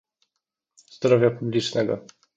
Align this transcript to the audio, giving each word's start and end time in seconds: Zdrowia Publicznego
Zdrowia 0.91 1.31
Publicznego 1.31 2.05